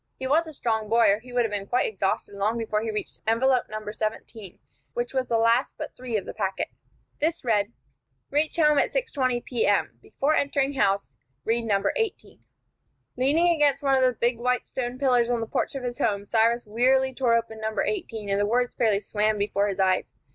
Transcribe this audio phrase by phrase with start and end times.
[0.17, 2.89] He was a strong boy, or he would have been quite exhausted long before he
[2.89, 3.85] reached envelope No.
[3.91, 4.57] 17,
[4.95, 6.69] which was the last but three of the packet.
[7.19, 7.71] This read:
[8.31, 9.99] "Reach home at 6:20 P.M.
[10.01, 11.83] Before entering house, read No.
[11.95, 12.39] 18."
[13.15, 16.25] Leaning against one of the big white stone pillars of the porch of his home,
[16.25, 17.93] Cyrus wearily tore open envelope No.
[17.93, 20.15] 18, and the words fairly swam before his eyes.